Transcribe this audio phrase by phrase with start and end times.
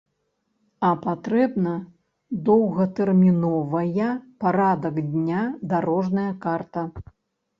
[0.87, 1.73] А патрэбна
[2.47, 4.09] доўгатэрміновая
[4.45, 5.41] парадак дня,
[5.75, 6.81] дарожная карта.